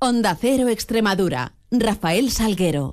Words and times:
Onda 0.00 0.36
Cero 0.40 0.68
Extremadura. 0.68 1.54
Rafael 1.72 2.30
Salguero. 2.30 2.92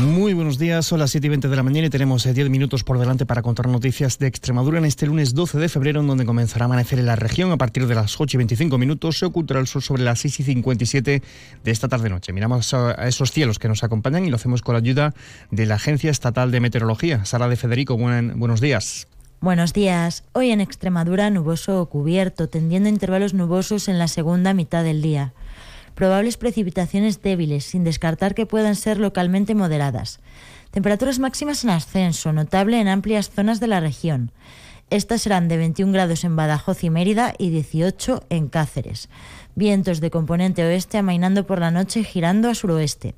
Muy 0.00 0.32
buenos 0.32 0.58
días, 0.58 0.86
son 0.86 1.00
las 1.00 1.10
7 1.10 1.26
y 1.26 1.30
20 1.30 1.48
de 1.48 1.56
la 1.56 1.64
mañana 1.64 1.88
y 1.88 1.90
tenemos 1.90 2.22
10 2.22 2.38
eh, 2.38 2.48
minutos 2.48 2.84
por 2.84 3.00
delante 3.00 3.26
para 3.26 3.42
contar 3.42 3.66
noticias 3.66 4.20
de 4.20 4.28
Extremadura 4.28 4.78
en 4.78 4.84
este 4.84 5.06
lunes 5.06 5.34
12 5.34 5.58
de 5.58 5.68
febrero, 5.68 6.02
en 6.02 6.06
donde 6.06 6.24
comenzará 6.24 6.66
a 6.66 6.66
amanecer 6.66 7.00
en 7.00 7.06
la 7.06 7.16
región 7.16 7.50
a 7.50 7.56
partir 7.56 7.88
de 7.88 7.96
las 7.96 8.20
8 8.20 8.36
y 8.36 8.38
25 8.38 8.78
minutos. 8.78 9.18
Se 9.18 9.26
ocultará 9.26 9.58
el 9.58 9.66
sol 9.66 9.82
sobre 9.82 10.04
las 10.04 10.20
6 10.20 10.38
y 10.38 10.42
57 10.44 11.22
de 11.64 11.70
esta 11.72 11.88
tarde-noche. 11.88 12.32
Miramos 12.32 12.72
a 12.74 13.08
esos 13.08 13.32
cielos 13.32 13.58
que 13.58 13.66
nos 13.66 13.82
acompañan 13.82 14.24
y 14.24 14.30
lo 14.30 14.36
hacemos 14.36 14.62
con 14.62 14.74
la 14.74 14.78
ayuda 14.78 15.14
de 15.50 15.66
la 15.66 15.74
Agencia 15.74 16.12
Estatal 16.12 16.52
de 16.52 16.60
Meteorología. 16.60 17.24
Sara 17.24 17.48
de 17.48 17.56
Federico, 17.56 17.96
buenos 17.96 18.60
días. 18.60 19.08
Buenos 19.44 19.74
días. 19.74 20.24
Hoy 20.32 20.52
en 20.52 20.62
Extremadura 20.62 21.28
nuboso 21.28 21.78
o 21.78 21.86
cubierto, 21.90 22.48
tendiendo 22.48 22.88
intervalos 22.88 23.34
nubosos 23.34 23.88
en 23.88 23.98
la 23.98 24.08
segunda 24.08 24.54
mitad 24.54 24.82
del 24.82 25.02
día. 25.02 25.34
Probables 25.94 26.38
precipitaciones 26.38 27.20
débiles, 27.20 27.66
sin 27.66 27.84
descartar 27.84 28.34
que 28.34 28.46
puedan 28.46 28.74
ser 28.74 28.98
localmente 28.98 29.54
moderadas. 29.54 30.20
Temperaturas 30.70 31.18
máximas 31.18 31.62
en 31.62 31.68
ascenso, 31.68 32.32
notable 32.32 32.80
en 32.80 32.88
amplias 32.88 33.28
zonas 33.28 33.60
de 33.60 33.66
la 33.66 33.80
región. 33.80 34.30
Estas 34.88 35.20
serán 35.20 35.48
de 35.48 35.58
21 35.58 35.92
grados 35.92 36.24
en 36.24 36.36
Badajoz 36.36 36.82
y 36.82 36.88
Mérida 36.88 37.34
y 37.36 37.50
18 37.50 38.24
en 38.30 38.48
Cáceres. 38.48 39.10
Vientos 39.54 40.00
de 40.00 40.10
componente 40.10 40.64
oeste 40.64 40.96
amainando 40.96 41.46
por 41.46 41.58
la 41.58 41.70
noche 41.70 42.02
girando 42.02 42.48
a 42.48 42.54
suroeste. 42.54 43.14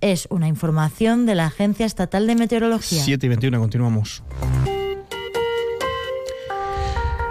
Es 0.00 0.26
una 0.30 0.48
información 0.48 1.26
de 1.26 1.36
la 1.36 1.46
Agencia 1.46 1.86
Estatal 1.86 2.26
de 2.26 2.34
Meteorología. 2.34 3.04
7 3.04 3.24
y 3.24 3.28
21, 3.28 3.60
continuamos. 3.60 4.24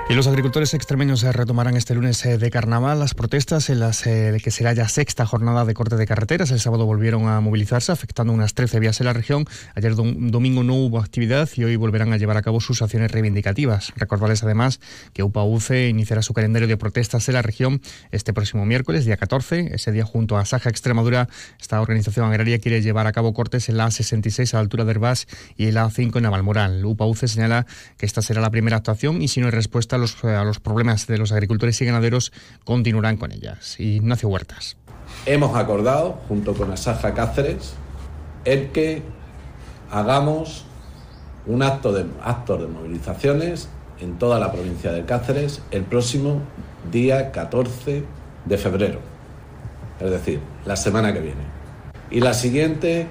Y 0.09 0.15
los 0.15 0.25
agricultores 0.25 0.73
extremeños 0.73 1.21
retomarán 1.21 1.77
este 1.77 1.93
lunes 1.93 2.25
eh, 2.25 2.39
de 2.39 2.49
carnaval 2.49 2.97
las 2.97 3.13
protestas 3.13 3.69
en 3.69 3.79
las 3.79 4.07
eh, 4.07 4.35
que 4.43 4.49
será 4.49 4.73
ya 4.73 4.89
sexta 4.89 5.23
jornada 5.23 5.65
de 5.65 5.75
corte 5.75 5.97
de 5.97 6.07
carreteras. 6.07 6.49
El 6.49 6.59
sábado 6.59 6.87
volvieron 6.87 7.27
a 7.27 7.39
movilizarse, 7.41 7.91
afectando 7.91 8.33
unas 8.33 8.55
13 8.55 8.79
vías 8.79 8.99
en 9.01 9.05
la 9.05 9.13
región. 9.13 9.45
Ayer 9.75 9.93
domingo 9.93 10.63
no 10.63 10.73
hubo 10.73 10.97
actividad 10.97 11.47
y 11.55 11.63
hoy 11.63 11.75
volverán 11.75 12.11
a 12.11 12.17
llevar 12.17 12.37
a 12.37 12.41
cabo 12.41 12.59
sus 12.59 12.81
acciones 12.81 13.11
reivindicativas. 13.11 13.93
Recordarles 13.97 14.41
además 14.41 14.79
que 15.13 15.21
UPA-UCE 15.21 15.89
iniciará 15.89 16.23
su 16.23 16.33
calendario 16.33 16.67
de 16.67 16.75
protestas 16.75 17.27
en 17.27 17.35
la 17.35 17.43
región 17.43 17.79
este 18.09 18.33
próximo 18.33 18.65
miércoles, 18.65 19.05
día 19.05 19.15
14. 19.15 19.75
Ese 19.75 19.91
día, 19.91 20.05
junto 20.05 20.39
a 20.39 20.45
Saja 20.45 20.71
Extremadura, 20.71 21.29
esta 21.61 21.79
organización 21.79 22.25
agraria 22.25 22.57
quiere 22.57 22.81
llevar 22.81 23.05
a 23.05 23.11
cabo 23.11 23.35
cortes 23.35 23.69
en 23.69 23.77
la 23.77 23.85
A66 23.85 24.55
a 24.55 24.57
la 24.57 24.61
altura 24.61 24.85
de 24.85 24.91
Herbás 24.91 25.27
y 25.55 25.67
en 25.67 25.75
la 25.75 25.85
A5 25.85 26.17
en 26.17 26.23
Navalmoral. 26.23 26.83
UPA-UCE 26.83 27.27
señala 27.27 27.67
que 27.97 28.07
esta 28.07 28.23
será 28.23 28.41
la 28.41 28.49
primera 28.49 28.77
actuación 28.77 29.21
y 29.21 29.27
si 29.27 29.39
no 29.39 29.45
hay 29.45 29.51
respuesta 29.51 29.98
los, 29.99 30.23
a 30.23 30.43
los 30.43 30.59
problemas 30.59 31.07
de 31.07 31.17
los 31.17 31.31
agricultores 31.31 31.79
y 31.81 31.85
ganaderos 31.85 32.31
continuarán 32.63 33.17
con 33.17 33.31
ellas. 33.31 33.79
Ignacio 33.79 34.29
Huertas. 34.29 34.77
Hemos 35.25 35.55
acordado, 35.55 36.19
junto 36.27 36.53
con 36.53 36.71
Asaja 36.71 37.13
Cáceres, 37.13 37.73
el 38.45 38.69
que 38.69 39.03
hagamos 39.91 40.65
un 41.45 41.63
acto 41.63 41.91
de, 41.91 42.05
actos 42.23 42.61
de 42.61 42.67
movilizaciones 42.67 43.69
en 43.99 44.17
toda 44.17 44.39
la 44.39 44.51
provincia 44.51 44.91
de 44.91 45.05
Cáceres 45.05 45.61
el 45.71 45.83
próximo 45.83 46.41
día 46.91 47.31
14 47.31 48.03
de 48.45 48.57
febrero, 48.57 48.99
es 49.99 50.09
decir, 50.09 50.39
la 50.65 50.75
semana 50.75 51.13
que 51.13 51.19
viene. 51.19 51.41
Y 52.11 52.21
la 52.21 52.33
siguiente 52.33 53.07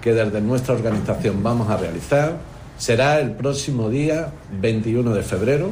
que 0.00 0.14
desde 0.14 0.40
nuestra 0.40 0.74
organización 0.74 1.42
vamos 1.42 1.68
a 1.70 1.76
realizar 1.76 2.36
será 2.78 3.20
el 3.20 3.32
próximo 3.32 3.90
día 3.90 4.32
21 4.60 5.12
de 5.12 5.22
febrero 5.22 5.70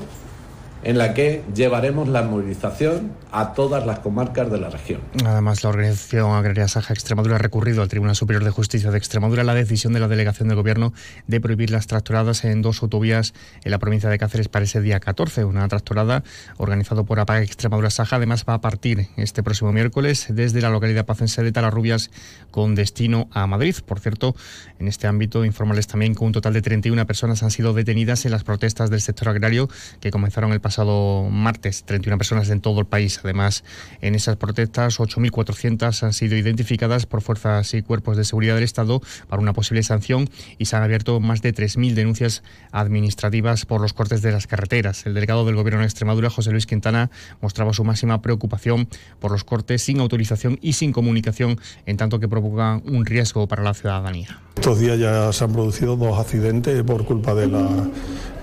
en 0.87 0.99
la 0.99 1.15
que 1.15 1.43
llevaremos 1.53 2.07
la 2.09 2.23
movilización 2.23 3.11
a 3.33 3.55
todas 3.55 3.85
las 3.85 3.99
comarcas 3.99 4.49
de 4.53 4.61
la 4.61 4.71
región. 4.71 5.01
Además, 5.25 5.65
la 5.65 5.71
Organización 5.71 6.31
Agraria 6.31 6.69
Saja 6.69 6.95
Extremadura 6.95 7.35
ha 7.35 7.39
recurrido 7.39 7.83
al 7.83 7.89
Tribunal 7.89 8.15
Superior 8.15 8.45
de 8.45 8.51
Justicia 8.51 8.93
de 8.93 8.97
Extremadura 8.97 9.43
la 9.43 9.55
decisión 9.55 9.93
de 9.95 9.99
la 9.99 10.07
delegación 10.07 10.47
del 10.47 10.57
Gobierno 10.57 10.93
de 11.27 11.41
prohibir 11.41 11.73
las 11.73 11.89
tractoradas 11.89 12.45
en 12.45 12.63
dos 12.63 12.85
autovías 12.85 13.35
en 13.65 13.73
la 13.73 13.81
provincia 13.81 14.09
de 14.09 14.17
Cáceres 14.17 14.47
para 14.47 14.65
ese 14.65 14.81
día 14.81 15.01
14. 15.01 15.45
Una 15.45 15.67
tractorada 15.67 16.23
organizada 16.57 17.03
por 17.03 17.19
APAG 17.19 17.43
Extremadura 17.43 17.91
Saja 17.91 18.15
además 18.15 18.45
va 18.49 18.55
a 18.55 18.61
partir 18.61 19.09
este 19.17 19.43
próximo 19.43 19.73
miércoles 19.73 20.27
desde 20.31 20.61
la 20.61 20.71
localidad 20.71 21.05
pacense 21.05 21.43
de 21.43 21.51
Talarrubias 21.51 22.13
con 22.53 22.77
destino 22.77 23.29
a 23.33 23.49
Madrid. 23.49 23.75
Por 23.85 23.99
cierto, 23.99 24.37
en 24.79 24.87
este 24.87 25.09
ámbito 25.09 25.45
informarles 25.45 25.89
también 25.89 26.15
que 26.15 26.23
un 26.23 26.31
total 26.31 26.53
de 26.53 26.63
31 26.63 27.05
personas 27.09 27.43
han 27.43 27.51
sido 27.51 27.73
detenidas 27.73 28.25
en 28.25 28.31
las 28.31 28.45
protestas 28.45 28.89
del 28.89 29.01
sector 29.01 29.31
agrario 29.31 29.69
que 29.99 30.13
comenzaron 30.13 30.53
el 30.53 30.61
pasado 30.61 30.76
pasado 30.77 31.31
martes, 31.31 31.85
31 31.85 32.19
personas 32.19 32.51
en 32.51 32.61
todo 32.61 32.81
el 32.81 32.87
país. 32.87 33.19
Además, 33.25 33.65
en 34.03 34.15
esas 34.15 34.37
protestas, 34.37 35.01
8.400 35.01 36.03
han 36.03 36.13
sido 36.13 36.37
identificadas 36.37 37.07
por 37.07 37.23
fuerzas 37.23 37.73
y 37.73 37.81
cuerpos 37.81 38.19
de 38.19 38.25
seguridad 38.25 38.57
del 38.57 38.65
Estado 38.65 39.01
para 39.27 39.41
una 39.41 39.55
posible 39.55 39.83
sanción 39.83 40.29
y 40.59 40.67
se 40.67 40.77
han 40.77 40.83
abierto 40.83 41.19
más 41.19 41.41
de 41.41 41.55
3.000 41.55 41.95
denuncias 41.95 42.43
administrativas 42.73 43.65
por 43.65 43.81
los 43.81 43.95
cortes 43.95 44.21
de 44.21 44.33
las 44.33 44.47
carreteras. 44.47 45.07
El 45.07 45.15
delegado 45.15 45.47
del 45.47 45.55
Gobierno 45.55 45.81
de 45.81 45.87
Extremadura, 45.87 46.29
José 46.29 46.51
Luis 46.51 46.67
Quintana, 46.67 47.11
mostraba 47.41 47.73
su 47.73 47.83
máxima 47.83 48.21
preocupación 48.21 48.87
por 49.19 49.31
los 49.31 49.45
cortes 49.45 49.81
sin 49.81 50.01
autorización 50.01 50.59
y 50.61 50.75
sin 50.75 50.93
comunicación, 50.93 51.59
en 51.87 51.97
tanto 51.97 52.21
que 52.21 52.29
provocan 52.29 52.83
un 52.85 53.07
riesgo 53.07 53.49
para 53.49 53.63
la 53.63 53.73
ciudadanía. 53.73 54.43
Estos 54.57 54.79
días 54.79 54.99
ya 54.99 55.33
se 55.33 55.43
han 55.43 55.55
producido 55.55 55.97
dos 55.97 56.19
accidentes 56.19 56.83
por 56.83 57.07
culpa 57.07 57.35
de 57.35 57.47
la 57.47 57.89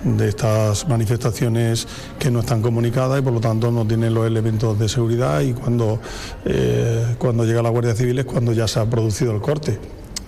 de 0.04 0.30
estas 0.30 0.88
manifestaciones 0.88 1.88
que 2.20 2.30
no 2.30 2.42
están 2.42 2.62
comunicadas 2.62 3.20
y 3.20 3.22
por 3.22 3.34
lo 3.34 3.40
tanto 3.40 3.72
no 3.72 3.86
tienen 3.86 4.14
los 4.14 4.28
elementos 4.28 4.78
de 4.78 4.90
seguridad 4.90 5.42
y 5.42 5.54
cuando, 5.54 6.00
eh, 6.46 7.16
cuando 7.18 7.46
llega 7.46 7.62
la 7.62 7.70
Guardia 7.70 7.96
Civil 7.96 8.20
es 8.20 8.26
cuando 8.26 8.52
ya 8.52 8.68
se 8.68 8.80
ha 8.80 8.86
producido 8.86 9.34
el 9.34 9.42
corte. 9.42 9.80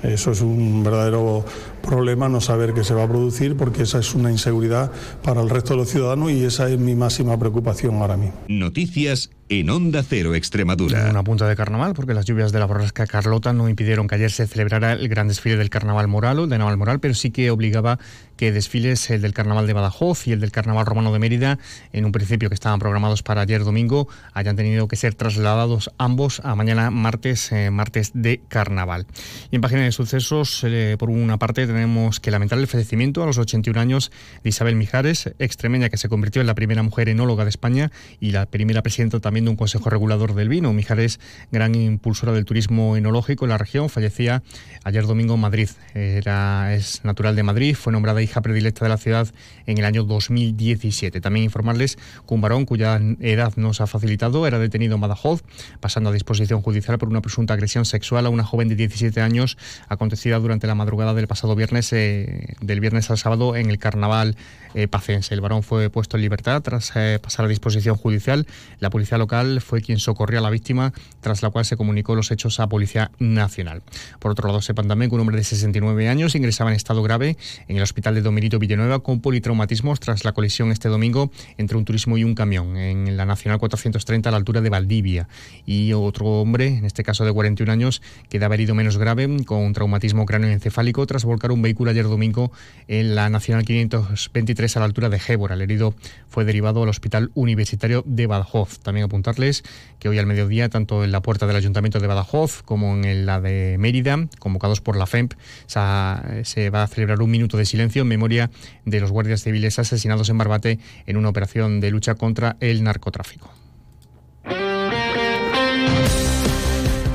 Eso 0.04 0.32
es 0.32 0.42
un 0.42 0.84
verdadero 0.84 1.44
problema 1.86 2.28
no 2.28 2.42
saber 2.42 2.74
qué 2.74 2.84
se 2.84 2.94
va 2.94 3.04
a 3.04 3.08
producir 3.08 3.56
porque 3.56 3.84
esa 3.84 4.00
es 4.00 4.14
una 4.16 4.32
inseguridad 4.32 4.92
para 5.24 5.42
el 5.42 5.50
resto 5.50 5.74
de 5.74 5.78
los 5.78 5.90
ciudadanos 5.90 6.32
y 6.32 6.44
esa 6.44 6.70
es 6.70 6.80
mi 6.80 6.96
máxima 6.96 7.38
preocupación 7.38 7.96
ahora 8.02 8.18
mismo. 8.18 8.36
Noticias 8.48 9.30
en 9.48 9.70
Onda 9.70 10.02
Cero 10.02 10.34
Extremadura. 10.34 11.08
Una 11.10 11.24
punta 11.24 11.48
de 11.48 11.56
carnaval, 11.56 11.94
porque 11.94 12.16
las 12.16 12.26
lluvias 12.26 12.52
de 12.52 12.58
la 12.58 12.66
borrasca 12.66 13.06
Carlota 13.06 13.54
no 13.54 13.70
impidieron 13.70 14.08
que 14.08 14.16
ayer 14.16 14.32
se 14.32 14.48
celebrara 14.48 14.94
el 14.94 15.08
gran 15.08 15.28
desfile 15.28 15.56
del 15.56 15.70
carnaval 15.70 16.08
moral, 16.08 16.50
de 16.50 16.58
Naval 16.58 16.78
Moral, 16.78 17.00
pero 17.00 17.14
sí 17.14 17.30
que 17.30 17.52
obligaba 17.52 18.00
que 18.38 18.52
desfiles 18.52 19.10
el 19.12 19.22
del 19.22 19.34
carnaval 19.34 19.68
de 19.68 19.74
Badajoz 19.74 20.28
y 20.28 20.32
el 20.32 20.40
del 20.40 20.52
carnaval 20.52 20.88
romano 20.88 21.14
de 21.14 21.20
Mérida, 21.20 21.60
en 21.94 22.06
un 22.06 22.12
principio 22.12 22.50
que 22.50 22.56
estaban 22.56 22.80
programados 22.80 23.22
para 23.22 23.42
ayer 23.42 23.64
domingo, 23.64 24.08
hayan 24.34 24.56
tenido 24.56 24.88
que 24.88 24.96
ser 24.96 25.14
trasladados 25.14 25.92
ambos 26.00 26.42
a 26.44 26.56
mañana 26.56 26.90
martes, 26.90 27.52
eh, 27.52 27.70
martes 27.70 28.12
de 28.16 28.42
carnaval. 28.48 29.06
Y 29.52 29.58
en 29.58 29.62
página 29.62 29.84
de 29.84 29.92
sucesos, 29.92 30.64
eh, 30.64 30.96
por 30.98 31.12
una 31.12 31.38
parte, 31.38 31.68
tenemos 31.76 32.22
que 32.22 32.32
lamentar 32.32 32.58
el 32.58 32.68
fallecimiento 32.68 33.22
a 33.22 33.26
los 33.26 33.38
81 33.38 33.78
años 33.78 34.10
de 34.44 34.50
Isabel 34.50 34.78
Mijares, 34.78 35.34
extremeña 35.40 35.90
que 35.90 35.98
se 35.98 36.08
convirtió 36.08 36.40
en 36.40 36.48
la 36.48 36.56
primera 36.56 36.82
mujer 36.84 37.10
enóloga 37.10 37.44
de 37.44 37.50
España 37.50 37.92
y 38.22 38.32
la 38.32 38.46
primera 38.46 38.82
presidenta 38.82 39.20
también 39.20 39.44
de 39.44 39.52
un 39.52 39.58
consejo 39.58 39.90
regulador 39.90 40.36
del 40.36 40.48
vino. 40.48 40.72
Mijares, 40.72 41.20
gran 41.52 41.76
impulsora 41.76 42.32
del 42.32 42.46
turismo 42.46 42.96
enológico 42.96 43.44
en 43.44 43.50
la 43.50 43.58
región, 43.58 43.90
fallecía 43.90 44.42
ayer 44.86 45.06
domingo 45.06 45.34
en 45.34 45.42
Madrid. 45.42 45.70
Era, 45.94 46.74
es 46.74 47.04
natural 47.04 47.36
de 47.36 47.44
Madrid, 47.44 47.76
fue 47.76 47.92
nombrada 47.92 48.22
hija 48.22 48.42
predilecta 48.42 48.86
de 48.86 48.90
la 48.90 48.98
ciudad 48.98 49.28
en 49.66 49.78
el 49.78 49.84
año 49.84 50.06
2017. 50.06 51.20
También 51.20 51.44
informarles 51.44 51.98
que 51.98 52.34
un 52.34 52.40
varón 52.40 52.64
cuya 52.64 53.02
edad 53.20 53.52
nos 53.58 53.82
ha 53.82 53.88
facilitado 53.88 54.48
era 54.48 54.60
detenido 54.60 54.96
en 54.96 55.02
Badajoz, 55.02 55.44
pasando 55.82 56.10
a 56.10 56.14
disposición 56.14 56.62
judicial 56.62 56.98
por 56.98 57.10
una 57.10 57.22
presunta 57.22 57.54
agresión 57.54 57.84
sexual 57.84 58.28
a 58.28 58.30
una 58.30 58.46
joven 58.46 58.70
de 58.70 58.76
17 58.76 59.20
años 59.20 59.58
acontecida 59.90 60.40
durante 60.40 60.68
la 60.68 60.76
madrugada 60.76 61.14
del 61.14 61.28
pasado 61.28 61.54
viernes 61.54 61.65
eh, 61.74 62.56
del 62.62 62.80
viernes 62.80 63.10
al 63.10 63.18
sábado 63.18 63.56
en 63.56 63.70
el 63.70 63.80
carnaval 63.80 64.36
eh, 64.78 64.90
pacense. 64.90 65.34
El 65.34 65.40
varón 65.40 65.64
fue 65.64 65.90
puesto 65.90 66.18
en 66.18 66.22
libertad 66.22 66.62
tras 66.62 66.92
eh, 66.96 67.18
pasar 67.22 67.46
a 67.46 67.48
disposición 67.48 67.96
judicial. 67.96 68.46
La 68.80 68.90
policía 68.90 69.18
local 69.18 69.62
fue 69.62 69.82
quien 69.82 70.00
socorrió 70.00 70.40
a 70.40 70.42
la 70.42 70.50
víctima, 70.50 70.92
tras 71.22 71.42
la 71.42 71.50
cual 71.50 71.64
se 71.64 71.78
comunicó 71.78 72.14
los 72.14 72.30
hechos 72.30 72.60
a 72.60 72.68
Policía 72.68 73.10
Nacional. 73.18 73.84
Por 74.20 74.32
otro 74.32 74.48
lado, 74.48 74.62
sepan 74.62 74.90
también 74.90 75.10
que 75.10 75.16
un 75.16 75.22
hombre 75.22 75.38
de 75.38 75.46
69 75.46 76.10
años 76.10 76.36
ingresaba 76.36 76.72
en 76.72 76.76
estado 76.76 77.02
grave 77.04 77.38
en 77.70 77.78
el 77.78 77.84
hospital 77.84 78.16
de 78.16 78.22
Domerito 78.22 78.60
Villanueva 78.60 79.00
con 79.00 79.22
politraumatismos 79.22 80.02
tras 80.02 80.26
la 80.26 80.34
colisión 80.34 80.74
este 80.74 80.90
domingo 80.90 81.32
entre 81.58 81.78
un 81.78 81.86
turismo 81.86 82.18
y 82.18 82.26
un 82.26 82.36
camión 82.36 82.76
en 82.76 83.16
la 83.16 83.26
Nacional 83.26 83.60
430 83.60 84.28
a 84.28 84.32
la 84.32 84.38
altura 84.38 84.60
de 84.60 84.70
Valdivia. 84.70 85.30
Y 85.66 85.94
otro 85.94 86.26
hombre, 86.42 86.68
en 86.68 86.84
este 86.84 87.04
caso 87.04 87.24
de 87.24 87.32
41 87.32 87.72
años, 87.72 88.02
quedaba 88.28 88.56
herido 88.56 88.76
menos 88.76 88.98
grave 88.98 89.26
con 89.46 89.72
traumatismo 89.72 90.26
cráneoencefálico 90.26 91.06
tras 91.08 91.24
volcar 91.24 91.45
un 91.52 91.62
vehículo 91.62 91.92
ayer 91.92 92.06
domingo 92.06 92.52
en 92.88 93.16
la 93.16 93.30
Nacional 93.30 93.66
523 93.66 94.78
a 94.78 94.80
la 94.80 94.86
altura 94.86 95.10
de 95.10 95.20
Gébora. 95.20 95.56
El 95.56 95.62
herido 95.62 95.96
fue 96.28 96.46
derivado 96.46 96.84
al 96.84 96.90
Hospital 96.90 97.32
Universitario 97.34 98.04
de 98.06 98.28
Badajoz. 98.28 98.80
También 98.80 99.06
apuntarles 99.06 99.64
que 100.00 100.10
hoy 100.10 100.20
al 100.20 100.26
mediodía, 100.26 100.70
tanto 100.70 101.04
en 101.04 101.12
la 101.12 101.22
puerta 101.22 101.48
del 101.48 101.56
Ayuntamiento 101.56 102.00
de 102.00 102.08
Badajoz 102.08 102.62
como 102.64 102.96
en 102.96 103.26
la 103.26 103.42
de 103.42 103.78
Mérida, 103.80 104.28
convocados 104.40 104.82
por 104.82 104.96
la 104.96 105.08
FEMP, 105.08 105.34
se 105.68 106.70
va 106.70 106.84
a 106.84 106.88
celebrar 106.88 107.22
un 107.22 107.32
minuto 107.32 107.58
de 107.58 107.66
silencio 107.66 108.04
en 108.04 108.08
memoria 108.08 108.50
de 108.86 109.00
los 109.00 109.12
guardias 109.12 109.44
civiles 109.44 109.80
asesinados 109.80 110.30
en 110.30 110.38
Barbate 110.38 110.80
en 111.06 111.18
una 111.18 111.30
operación 111.30 111.80
de 111.80 111.92
lucha 111.92 112.16
contra 112.16 112.58
el 112.60 112.84
narcotráfico. 112.84 113.65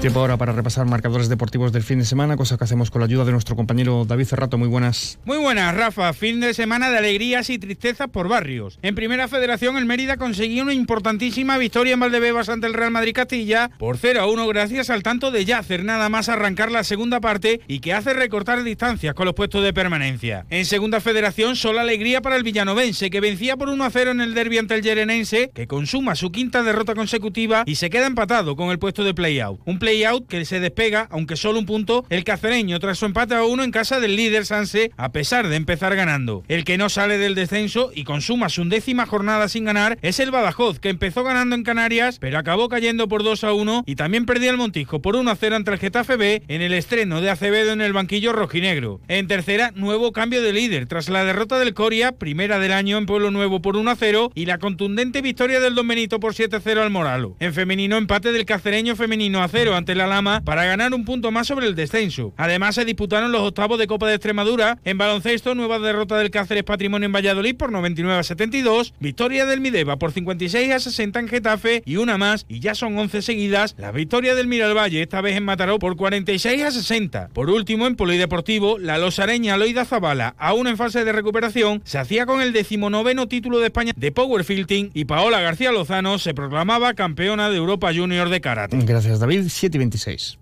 Tiempo 0.00 0.20
ahora 0.20 0.38
para 0.38 0.54
repasar 0.54 0.86
marcadores 0.86 1.28
deportivos 1.28 1.72
del 1.72 1.82
fin 1.82 1.98
de 1.98 2.06
semana, 2.06 2.38
cosa 2.38 2.56
que 2.56 2.64
hacemos 2.64 2.90
con 2.90 3.00
la 3.00 3.04
ayuda 3.04 3.26
de 3.26 3.32
nuestro 3.32 3.54
compañero 3.54 4.06
David 4.06 4.24
Cerrato. 4.24 4.56
Muy 4.56 4.68
buenas. 4.68 5.18
Muy 5.26 5.36
buenas, 5.36 5.76
Rafa. 5.76 6.14
Fin 6.14 6.40
de 6.40 6.54
semana 6.54 6.88
de 6.88 6.96
alegrías 6.96 7.50
y 7.50 7.58
tristezas 7.58 8.08
por 8.08 8.26
barrios. 8.26 8.78
En 8.80 8.94
Primera 8.94 9.28
Federación, 9.28 9.76
el 9.76 9.84
Mérida 9.84 10.16
consiguió 10.16 10.62
una 10.62 10.72
importantísima 10.72 11.58
victoria 11.58 11.92
en 11.92 12.00
Valdebebas 12.00 12.48
ante 12.48 12.66
el 12.66 12.72
Real 12.72 12.92
Madrid 12.92 13.12
Castilla 13.12 13.70
por 13.78 13.98
0 13.98 14.22
a 14.22 14.26
1 14.26 14.46
gracias 14.48 14.88
al 14.88 15.02
tanto 15.02 15.30
de 15.30 15.44
Yacer, 15.44 15.84
nada 15.84 16.08
más 16.08 16.30
arrancar 16.30 16.72
la 16.72 16.82
segunda 16.82 17.20
parte 17.20 17.60
y 17.68 17.80
que 17.80 17.92
hace 17.92 18.14
recortar 18.14 18.64
distancias 18.64 19.12
con 19.12 19.26
los 19.26 19.34
puestos 19.34 19.62
de 19.62 19.74
permanencia. 19.74 20.46
En 20.48 20.64
Segunda 20.64 21.00
Federación, 21.02 21.56
solo 21.56 21.78
alegría 21.78 22.22
para 22.22 22.36
el 22.36 22.42
villanovense, 22.42 23.10
que 23.10 23.20
vencía 23.20 23.58
por 23.58 23.68
1 23.68 23.84
a 23.84 23.90
0 23.90 24.12
en 24.12 24.22
el 24.22 24.32
derbi 24.32 24.56
ante 24.56 24.76
el 24.76 24.82
Yerenense, 24.82 25.50
que 25.54 25.66
consuma 25.66 26.14
su 26.14 26.32
quinta 26.32 26.62
derrota 26.62 26.94
consecutiva 26.94 27.64
y 27.66 27.74
se 27.74 27.90
queda 27.90 28.06
empatado 28.06 28.56
con 28.56 28.70
el 28.70 28.78
puesto 28.78 29.04
de 29.04 29.12
play-out. 29.12 29.60
Un 29.66 29.78
out 30.06 30.26
que 30.26 30.44
se 30.44 30.60
despega, 30.60 31.08
aunque 31.10 31.36
solo 31.36 31.58
un 31.58 31.66
punto, 31.66 32.04
el 32.08 32.24
cacereño 32.24 32.78
tras 32.80 32.98
su 32.98 33.06
empate 33.06 33.34
a 33.34 33.44
uno 33.44 33.64
en 33.64 33.70
casa 33.70 34.00
del 34.00 34.16
líder 34.16 34.46
Sanse, 34.46 34.90
a 34.96 35.12
pesar 35.12 35.48
de 35.48 35.56
empezar 35.56 35.96
ganando. 35.96 36.44
El 36.48 36.64
que 36.64 36.78
no 36.78 36.88
sale 36.88 37.18
del 37.18 37.34
descenso 37.34 37.90
y 37.94 38.04
consuma 38.04 38.48
su 38.48 38.62
undécima 38.62 39.06
jornada 39.06 39.48
sin 39.48 39.64
ganar 39.64 39.98
es 40.02 40.20
el 40.20 40.30
Badajoz, 40.30 40.78
que 40.78 40.88
empezó 40.88 41.24
ganando 41.24 41.54
en 41.54 41.62
Canarias, 41.62 42.18
pero 42.18 42.38
acabó 42.38 42.68
cayendo 42.68 43.08
por 43.08 43.22
2 43.22 43.44
a 43.44 43.52
1 43.52 43.84
y 43.86 43.96
también 43.96 44.26
perdía 44.26 44.50
el 44.50 44.56
Montijo 44.56 45.02
por 45.02 45.16
1 45.16 45.30
a 45.30 45.36
0 45.36 45.56
ante 45.56 45.72
el 45.72 45.78
Getafe 45.78 46.16
B 46.16 46.42
en 46.48 46.62
el 46.62 46.72
estreno 46.72 47.20
de 47.20 47.30
Acevedo 47.30 47.72
en 47.72 47.80
el 47.80 47.92
banquillo 47.92 48.32
rojinegro. 48.32 49.00
En 49.08 49.26
tercera, 49.26 49.72
nuevo 49.74 50.12
cambio 50.12 50.42
de 50.42 50.52
líder 50.52 50.86
tras 50.86 51.08
la 51.08 51.24
derrota 51.24 51.58
del 51.58 51.74
Coria, 51.74 52.12
primera 52.12 52.58
del 52.58 52.72
año 52.72 52.98
en 52.98 53.06
Pueblo 53.06 53.30
Nuevo 53.30 53.60
por 53.62 53.76
1 53.76 53.90
a 53.90 53.96
0 53.96 54.32
y 54.34 54.46
la 54.46 54.58
contundente 54.58 55.22
victoria 55.22 55.60
del 55.60 55.74
Don 55.74 55.88
Benito 55.88 56.20
por 56.20 56.34
7 56.34 56.56
a 56.56 56.60
0 56.60 56.82
al 56.82 56.90
Moralo. 56.90 57.36
En 57.40 57.54
femenino, 57.54 57.96
empate 57.96 58.32
del 58.32 58.44
cacereño 58.44 58.96
femenino 58.96 59.42
a 59.42 59.48
0 59.48 59.74
ante 59.80 59.94
la 59.94 60.06
Lama 60.06 60.42
para 60.44 60.64
ganar 60.64 60.94
un 60.94 61.04
punto 61.04 61.30
más 61.30 61.48
sobre 61.48 61.66
el 61.66 61.74
descenso. 61.74 62.32
Además, 62.36 62.76
se 62.76 62.84
disputaron 62.84 63.32
los 63.32 63.42
octavos 63.42 63.78
de 63.78 63.86
Copa 63.86 64.06
de 64.06 64.14
Extremadura. 64.14 64.78
En 64.84 64.98
baloncesto, 64.98 65.54
nueva 65.54 65.78
derrota 65.78 66.16
del 66.16 66.30
Cáceres 66.30 66.64
Patrimonio 66.64 67.06
en 67.06 67.12
Valladolid 67.12 67.56
por 67.56 67.72
99 67.72 68.20
a 68.20 68.22
72, 68.22 68.94
victoria 69.00 69.46
del 69.46 69.60
Mideva 69.60 69.96
por 69.96 70.12
56 70.12 70.72
a 70.72 70.80
60 70.80 71.20
en 71.20 71.28
Getafe 71.28 71.82
y 71.84 71.96
una 71.96 72.18
más, 72.18 72.46
y 72.48 72.60
ya 72.60 72.74
son 72.74 72.96
11 72.96 73.22
seguidas, 73.22 73.74
la 73.78 73.90
victoria 73.90 74.34
del 74.34 74.46
Miralvalle, 74.46 75.02
esta 75.02 75.20
vez 75.20 75.36
en 75.36 75.44
Mataró 75.44 75.78
por 75.78 75.96
46 75.96 76.62
a 76.62 76.70
60. 76.70 77.28
Por 77.32 77.50
último, 77.50 77.86
en 77.86 77.96
Polideportivo, 77.96 78.78
la 78.78 78.98
losareña 78.98 79.56
Loida 79.56 79.84
Zabala, 79.84 80.34
aún 80.38 80.66
en 80.66 80.76
fase 80.76 81.04
de 81.04 81.12
recuperación, 81.12 81.82
se 81.84 81.98
hacía 81.98 82.26
con 82.26 82.40
el 82.40 82.52
decimonoveno 82.52 83.28
título 83.28 83.58
de 83.58 83.66
España 83.66 83.92
de 83.96 84.12
Powerfilting 84.12 84.90
y 84.94 85.04
Paola 85.06 85.40
García 85.40 85.72
Lozano 85.72 86.18
se 86.18 86.34
proclamaba 86.34 86.94
campeona 86.94 87.50
de 87.50 87.56
Europa 87.56 87.92
Junior 87.94 88.28
de 88.28 88.40
karate. 88.40 88.76
Gracias, 88.84 89.20
David. 89.20 89.48
7 89.70 89.76
y 89.76 89.78
26. 89.78 90.38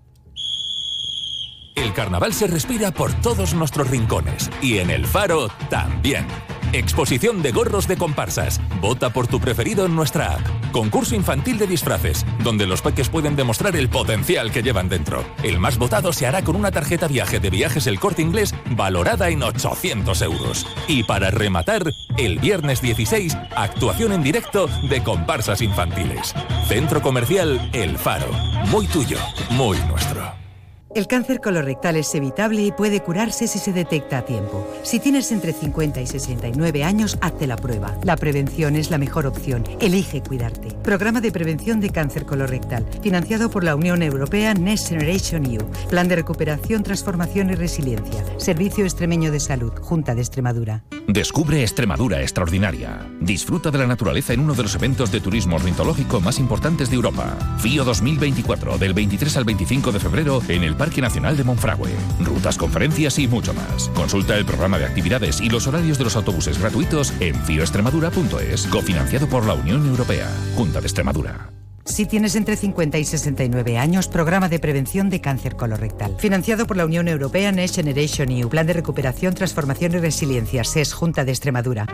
El 1.75 1.93
carnaval 1.93 2.33
se 2.33 2.47
respira 2.47 2.91
por 2.91 3.13
todos 3.21 3.53
nuestros 3.53 3.89
rincones 3.89 4.49
y 4.61 4.79
en 4.79 4.89
el 4.89 5.05
Faro 5.05 5.49
también. 5.69 6.25
Exposición 6.71 7.41
de 7.41 7.51
gorros 7.51 7.87
de 7.87 7.97
comparsas. 7.97 8.61
Vota 8.79 9.09
por 9.09 9.25
tu 9.25 9.39
preferido 9.39 9.87
en 9.87 9.95
nuestra 9.95 10.35
app. 10.35 10.71
Concurso 10.71 11.15
infantil 11.15 11.57
de 11.57 11.65
disfraces, 11.65 12.27
donde 12.43 12.67
los 12.67 12.83
peques 12.83 13.09
pueden 13.09 13.35
demostrar 13.35 13.75
el 13.75 13.89
potencial 13.89 14.51
que 14.51 14.61
llevan 14.61 14.87
dentro. 14.87 15.25
El 15.41 15.59
más 15.59 15.79
votado 15.79 16.13
se 16.13 16.27
hará 16.27 16.43
con 16.43 16.55
una 16.55 16.69
tarjeta 16.69 17.07
viaje 17.07 17.39
de 17.39 17.49
viajes 17.49 17.87
El 17.87 17.99
Corte 17.99 18.21
Inglés 18.21 18.53
valorada 18.69 19.29
en 19.29 19.41
800 19.41 20.21
euros. 20.21 20.67
Y 20.87 21.03
para 21.03 21.31
rematar, 21.31 21.91
el 22.17 22.37
viernes 22.37 22.81
16, 22.81 23.35
actuación 23.55 24.13
en 24.13 24.21
directo 24.21 24.69
de 24.89 25.01
comparsas 25.01 25.61
infantiles. 25.61 26.35
Centro 26.67 27.01
Comercial 27.01 27.69
El 27.73 27.97
Faro. 27.97 28.31
Muy 28.67 28.85
tuyo, 28.85 29.17
muy 29.49 29.79
nuestro. 29.87 30.48
El 30.95 31.05
cáncer 31.05 31.39
colorectal 31.39 31.97
es 31.97 32.15
evitable 32.15 32.63
y 32.63 32.71
puede 32.71 33.01
curarse 33.01 33.47
si 33.47 33.59
se 33.59 33.71
detecta 33.71 34.17
a 34.17 34.25
tiempo. 34.25 34.67
Si 34.81 34.99
tienes 34.99 35.31
entre 35.31 35.53
50 35.53 36.01
y 36.01 36.07
69 36.07 36.83
años, 36.83 37.17
hazte 37.21 37.45
la 37.45 37.57
prueba. 37.57 37.95
La 38.03 38.17
prevención 38.17 38.75
es 38.75 38.89
la 38.89 38.97
mejor 38.97 39.27
opción. 39.27 39.63
Elige 39.79 40.23
cuidarte. 40.23 40.69
Programa 40.81 41.21
de 41.21 41.31
prevención 41.31 41.79
de 41.79 41.91
cáncer 41.91 42.25
colorectal, 42.25 42.87
financiado 43.03 43.51
por 43.51 43.63
la 43.63 43.75
Unión 43.75 44.01
Europea 44.01 44.55
Next 44.55 44.89
Generation 44.89 45.45
EU. 45.45 45.63
Plan 45.89 46.07
de 46.07 46.15
recuperación, 46.15 46.81
transformación 46.81 47.51
y 47.51 47.55
resiliencia. 47.55 48.23
Servicio 48.37 48.83
Extremeño 48.83 49.31
de 49.31 49.39
Salud, 49.39 49.73
Junta 49.79 50.15
de 50.15 50.21
Extremadura. 50.21 50.83
Descubre 51.11 51.63
Extremadura 51.63 52.21
extraordinaria. 52.21 52.99
Disfruta 53.19 53.71
de 53.71 53.79
la 53.79 53.87
naturaleza 53.87 54.33
en 54.33 54.41
uno 54.41 54.53
de 54.53 54.61
los 54.61 54.75
eventos 54.75 55.11
de 55.11 55.19
turismo 55.19 55.55
ornitológico 55.55 56.21
más 56.21 56.37
importantes 56.37 56.91
de 56.91 56.97
Europa. 56.97 57.35
FIO 57.57 57.83
2024, 57.83 58.77
del 58.77 58.93
23 58.93 59.37
al 59.37 59.43
25 59.43 59.91
de 59.91 59.99
febrero 59.99 60.39
en 60.47 60.63
el 60.63 60.75
Parque 60.75 61.01
Nacional 61.01 61.35
de 61.35 61.43
Monfragüe. 61.43 61.89
Rutas, 62.19 62.59
conferencias 62.59 63.17
y 63.17 63.27
mucho 63.27 63.55
más. 63.55 63.89
Consulta 63.95 64.37
el 64.37 64.45
programa 64.45 64.77
de 64.77 64.85
actividades 64.85 65.41
y 65.41 65.49
los 65.49 65.65
horarios 65.65 65.97
de 65.97 66.03
los 66.03 66.15
autobuses 66.15 66.59
gratuitos 66.59 67.11
en 67.19 67.33
fioextremadura.es, 67.33 68.67
cofinanciado 68.67 69.27
por 69.27 69.47
la 69.47 69.55
Unión 69.55 69.87
Europea, 69.87 70.29
Junta 70.55 70.79
de 70.79 70.85
Extremadura. 70.85 71.58
Si 71.89 72.05
tienes 72.05 72.35
entre 72.35 72.55
50 72.55 72.99
y 72.99 73.03
69 73.03 73.77
años, 73.79 74.07
programa 74.07 74.47
de 74.47 74.59
prevención 74.59 75.09
de 75.09 75.21
cáncer 75.21 75.55
colorectal. 75.55 76.15
Financiado 76.19 76.67
por 76.67 76.77
la 76.77 76.85
Unión 76.85 77.07
Europea 77.07 77.51
Next 77.51 77.75
Generation 77.75 78.29
EU, 78.29 78.47
Plan 78.47 78.67
de 78.67 78.73
Recuperación, 78.73 79.33
Transformación 79.33 79.93
y 79.93 79.97
Resiliencia, 79.97 80.63
SES, 80.63 80.93
Junta 80.93 81.25
de 81.25 81.31
Extremadura. 81.31 81.87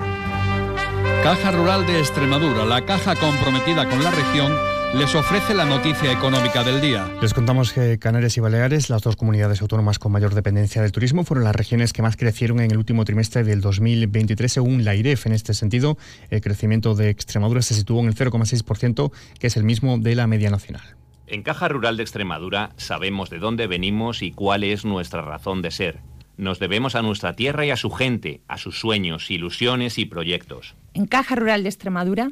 Caja 1.23 1.51
Rural 1.51 1.87
de 1.87 1.99
Extremadura, 1.99 2.65
la 2.65 2.85
caja 2.85 3.15
comprometida 3.15 3.89
con 3.89 4.03
la 4.03 4.11
región 4.11 4.53
les 4.93 5.15
ofrece 5.15 5.53
la 5.53 5.65
noticia 5.65 6.11
económica 6.11 6.63
del 6.63 6.79
día. 6.79 7.09
Les 7.21 7.33
contamos 7.33 7.73
que 7.73 7.97
Canarias 7.99 8.37
y 8.37 8.39
Baleares, 8.39 8.89
las 8.89 9.01
dos 9.01 9.15
comunidades 9.15 9.61
autónomas 9.61 9.99
con 9.99 10.11
mayor 10.11 10.33
dependencia 10.35 10.81
del 10.81 10.91
turismo, 10.91 11.23
fueron 11.23 11.43
las 11.43 11.55
regiones 11.55 11.93
que 11.93 12.01
más 12.01 12.15
crecieron 12.15 12.59
en 12.59 12.71
el 12.71 12.77
último 12.77 13.03
trimestre 13.05 13.43
del 13.43 13.61
2023, 13.61 14.51
según 14.51 14.85
la 14.85 14.95
IREF. 14.95 15.25
En 15.25 15.33
este 15.33 15.53
sentido, 15.53 15.97
el 16.29 16.41
crecimiento 16.41 16.95
de 16.95 17.09
Extremadura 17.09 17.61
se 17.61 17.73
situó 17.73 17.99
en 18.01 18.07
el 18.07 18.15
0,6%, 18.15 19.11
que 19.39 19.47
es 19.47 19.57
el 19.57 19.63
mismo 19.63 19.97
de 19.97 20.15
la 20.15 20.27
media 20.27 20.49
nacional. 20.49 20.95
En 21.27 21.41
Caja 21.41 21.67
Rural 21.67 21.97
de 21.97 22.03
Extremadura 22.03 22.71
sabemos 22.77 23.29
de 23.29 23.39
dónde 23.39 23.67
venimos 23.67 24.21
y 24.21 24.31
cuál 24.31 24.63
es 24.63 24.85
nuestra 24.85 25.21
razón 25.21 25.61
de 25.61 25.71
ser. 25.71 25.99
Nos 26.37 26.59
debemos 26.59 26.95
a 26.95 27.01
nuestra 27.01 27.33
tierra 27.33 27.65
y 27.65 27.71
a 27.71 27.77
su 27.77 27.89
gente, 27.89 28.41
a 28.47 28.57
sus 28.57 28.79
sueños, 28.79 29.31
ilusiones 29.31 29.97
y 29.97 30.05
proyectos. 30.05 30.75
En 30.93 31.07
Caja 31.07 31.35
Rural 31.35 31.63
de 31.63 31.69
Extremadura 31.69 32.31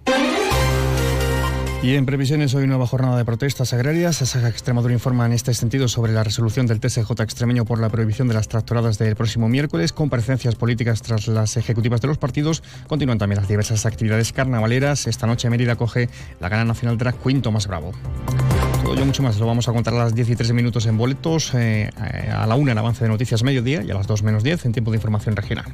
Y 1.83 1.95
en 1.95 2.05
previsiones, 2.05 2.53
hoy 2.53 2.67
nueva 2.67 2.85
jornada 2.85 3.17
de 3.17 3.25
protestas 3.25 3.73
agrarias. 3.73 4.17
Saga 4.17 4.49
Extremadura 4.49 4.93
informa 4.93 5.25
en 5.25 5.33
este 5.33 5.51
sentido 5.55 5.87
sobre 5.87 6.13
la 6.13 6.23
resolución 6.23 6.67
del 6.67 6.79
TSJ 6.79 7.09
extremeño 7.19 7.65
por 7.65 7.79
la 7.79 7.89
prohibición 7.89 8.27
de 8.27 8.35
las 8.35 8.47
tractoradas 8.47 8.99
del 8.99 9.15
próximo 9.15 9.49
miércoles. 9.49 9.91
Comparecencias 9.91 10.53
políticas 10.53 11.01
tras 11.01 11.27
las 11.27 11.57
ejecutivas 11.57 11.99
de 11.99 12.07
los 12.07 12.19
partidos. 12.19 12.61
Continúan 12.85 13.17
también 13.17 13.39
las 13.39 13.47
diversas 13.47 13.87
actividades 13.87 14.31
carnavaleras. 14.31 15.07
Esta 15.07 15.25
noche 15.25 15.49
Mérida 15.49 15.75
coge 15.75 16.07
la 16.39 16.49
gana 16.49 16.65
nacional 16.65 16.99
drag 16.99 17.15
quinto 17.15 17.51
más 17.51 17.65
bravo. 17.65 17.93
Todo 18.83 18.93
ello 18.93 19.05
mucho 19.07 19.23
más 19.23 19.39
lo 19.39 19.47
vamos 19.47 19.67
a 19.67 19.73
contar 19.73 19.95
a 19.95 19.97
las 19.97 20.13
10 20.13 20.29
y 20.29 20.35
13 20.35 20.53
minutos 20.53 20.85
en 20.85 20.99
boletos, 20.99 21.51
eh, 21.55 21.89
a 22.31 22.45
la 22.45 22.55
1 22.55 22.73
el 22.73 22.77
avance 22.77 23.03
de 23.03 23.09
noticias 23.09 23.41
mediodía 23.41 23.81
y 23.81 23.89
a 23.89 23.95
las 23.95 24.05
2 24.05 24.21
menos 24.21 24.43
10 24.43 24.65
en 24.65 24.71
tiempo 24.71 24.91
de 24.91 24.97
información 24.97 25.35
regional. 25.35 25.65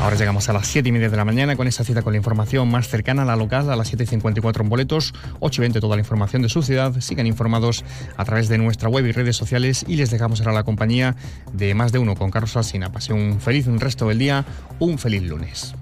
Ahora 0.00 0.16
llegamos 0.16 0.48
a 0.48 0.52
las 0.52 0.66
7 0.68 0.88
y 0.88 0.92
media 0.92 1.08
de 1.08 1.16
la 1.16 1.24
mañana 1.24 1.56
con 1.56 1.66
esa 1.66 1.82
cita 1.82 2.02
con 2.02 2.12
la 2.12 2.18
información 2.18 2.70
más 2.70 2.88
cercana 2.88 3.22
a 3.22 3.24
la 3.24 3.34
local, 3.34 3.70
a 3.70 3.76
las 3.76 3.88
7 3.88 4.04
y 4.04 4.06
54 4.06 4.62
en 4.62 4.68
boletos, 4.68 5.14
8 5.40 5.60
y 5.60 5.62
20 5.62 5.80
toda 5.80 5.96
la 5.96 6.00
información 6.00 6.42
de 6.42 6.48
su 6.48 6.62
ciudad. 6.62 6.94
Sigan 7.00 7.26
informados 7.26 7.84
a 8.16 8.24
través 8.24 8.48
de 8.48 8.58
nuestra 8.58 8.88
web 8.88 9.06
y 9.06 9.12
redes 9.12 9.36
sociales 9.36 9.84
y 9.88 9.96
les 9.96 10.10
dejamos 10.10 10.40
ahora 10.40 10.52
la 10.52 10.64
compañía 10.64 11.16
de 11.52 11.74
más 11.74 11.92
de 11.92 11.98
uno 11.98 12.14
con 12.14 12.30
Carlos 12.30 12.56
Alsina. 12.56 12.92
Pase 12.92 13.12
un 13.12 13.40
feliz 13.40 13.66
un 13.66 13.80
resto 13.80 14.06
del 14.08 14.18
día, 14.18 14.44
un 14.78 14.98
feliz 14.98 15.22
lunes. 15.22 15.74